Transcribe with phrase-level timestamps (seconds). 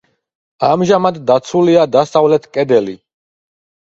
[0.67, 2.97] ამჟამად დაცულია დასავლეთი კედელი.